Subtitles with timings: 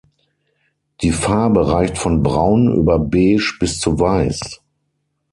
[1.01, 4.59] Die Farbe reicht von Braun über Beige bis zu Weiß.